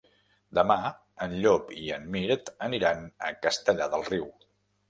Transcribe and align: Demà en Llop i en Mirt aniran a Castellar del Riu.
Demà 0.59 0.77
en 1.25 1.35
Llop 1.43 1.69
i 1.81 1.85
en 1.97 2.09
Mirt 2.15 2.51
aniran 2.69 3.07
a 3.29 3.33
Castellar 3.47 3.93
del 3.95 4.09
Riu. 4.13 4.27